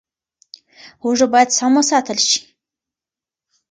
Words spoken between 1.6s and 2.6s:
وساتل شي.